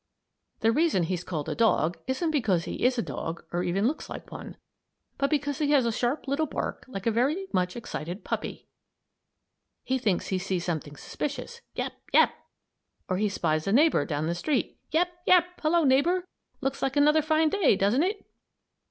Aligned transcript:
The 0.61 0.71
reason 0.71 1.03
he's 1.03 1.23
called 1.23 1.47
a 1.47 1.53
dog 1.53 1.95
isn't 2.07 2.31
because 2.31 2.63
he 2.65 2.83
is 2.83 2.97
a 2.97 3.03
dog 3.03 3.43
or 3.53 3.61
even 3.61 3.85
looks 3.85 4.09
like 4.09 4.31
one, 4.31 4.57
but 5.19 5.29
because 5.29 5.59
he 5.59 5.69
has 5.73 5.85
a 5.85 5.91
sharp 5.91 6.27
little 6.27 6.47
bark 6.47 6.85
like 6.87 7.05
a 7.05 7.11
very 7.11 7.45
much 7.53 7.75
excited 7.75 8.23
puppy. 8.23 8.65
He 9.83 9.99
thinks 9.99 10.29
he 10.29 10.39
sees 10.39 10.65
something 10.65 10.95
suspicious: 10.97 11.61
"Yap! 11.75 11.93
Yap!" 12.13 12.33
Or 13.09 13.17
he 13.17 13.29
spies 13.29 13.67
a 13.67 13.71
neighbor 13.71 14.03
down 14.03 14.25
the 14.25 14.33
street: 14.33 14.79
"Yap! 14.89 15.09
Yap! 15.27 15.61
Hello, 15.61 15.83
neighbor! 15.83 16.25
Looks 16.61 16.81
like 16.81 16.97
another 16.97 17.21
fine 17.21 17.49
day, 17.49 17.75
doesn't 17.75 18.01
it?" 18.01 18.25